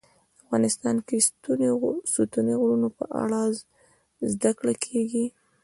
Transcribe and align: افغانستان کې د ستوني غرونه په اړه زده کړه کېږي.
افغانستان 0.43 0.95
کې 1.07 1.17
د 1.19 1.23
ستوني 2.17 2.51
غرونه 2.59 2.87
په 2.97 3.05
اړه 3.21 3.41
زده 4.33 4.51
کړه 4.59 4.73
کېږي. 4.85 5.25